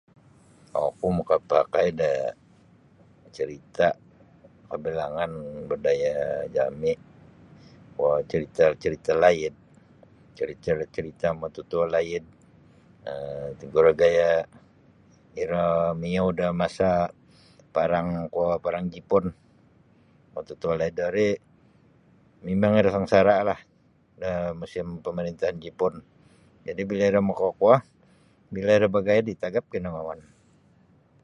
[0.87, 2.11] Oku makapakai da
[3.35, 3.97] carita'
[4.69, 5.31] kabilangan
[5.69, 6.15] budaya
[6.55, 7.01] jami'
[7.95, 9.53] kuo carita'-carita' laid
[10.37, 12.23] carcarita -carita' mututo laid
[13.09, 14.45] um tingkuro gaya'
[15.43, 15.65] iro
[15.99, 16.89] maiyau da masa
[17.75, 19.25] parang kuo parang Jipun
[20.33, 21.27] mututuo laid rori
[22.45, 23.59] mimamg iro sangsara' lah
[24.21, 24.29] da
[24.59, 25.93] musim pamarintahan Jipun
[26.65, 27.75] jadi bila iro makakuo
[28.53, 30.21] bila iro bagayad ii tagap kinongouon